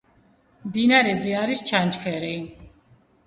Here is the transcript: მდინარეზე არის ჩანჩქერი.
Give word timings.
მდინარეზე 0.69 1.35
არის 1.41 1.61
ჩანჩქერი. 1.71 2.33